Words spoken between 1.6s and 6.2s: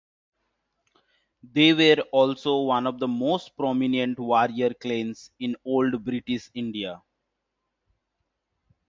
were also one of the most prominent warrior clans in old